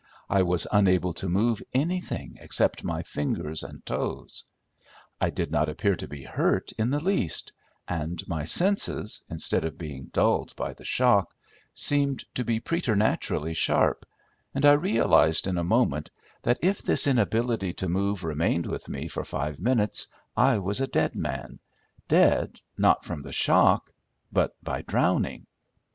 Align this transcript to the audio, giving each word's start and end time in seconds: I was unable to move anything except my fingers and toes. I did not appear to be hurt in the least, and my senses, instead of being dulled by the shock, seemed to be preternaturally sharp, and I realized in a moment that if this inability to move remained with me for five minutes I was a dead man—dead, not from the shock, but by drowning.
I 0.31 0.41
was 0.41 0.65
unable 0.71 1.13
to 1.13 1.29
move 1.29 1.61
anything 1.75 2.39
except 2.41 2.83
my 2.83 3.03
fingers 3.03 3.61
and 3.61 3.85
toes. 3.85 4.45
I 5.21 5.29
did 5.29 5.51
not 5.51 5.69
appear 5.69 5.93
to 5.97 6.07
be 6.07 6.23
hurt 6.23 6.71
in 6.71 6.89
the 6.89 6.99
least, 6.99 7.53
and 7.87 8.19
my 8.27 8.45
senses, 8.45 9.21
instead 9.29 9.63
of 9.63 9.77
being 9.77 10.05
dulled 10.05 10.55
by 10.55 10.73
the 10.73 10.85
shock, 10.85 11.35
seemed 11.75 12.23
to 12.33 12.43
be 12.43 12.59
preternaturally 12.59 13.53
sharp, 13.53 14.07
and 14.55 14.65
I 14.65 14.71
realized 14.71 15.45
in 15.45 15.59
a 15.59 15.63
moment 15.63 16.09
that 16.41 16.57
if 16.63 16.81
this 16.81 17.05
inability 17.05 17.71
to 17.73 17.87
move 17.87 18.23
remained 18.23 18.65
with 18.65 18.89
me 18.89 19.07
for 19.07 19.23
five 19.23 19.59
minutes 19.61 20.07
I 20.35 20.57
was 20.57 20.81
a 20.81 20.87
dead 20.87 21.13
man—dead, 21.13 22.59
not 22.75 23.05
from 23.05 23.21
the 23.21 23.33
shock, 23.33 23.91
but 24.33 24.55
by 24.63 24.81
drowning. 24.81 25.45